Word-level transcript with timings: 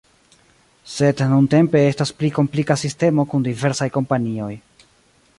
Sed 0.93 1.19
nuntempe 1.33 1.81
estas 1.89 2.13
pli 2.21 2.31
komplika 2.37 2.77
sistemo 2.85 3.25
kun 3.33 3.45
diversaj 3.49 3.89
kompanioj. 3.99 4.51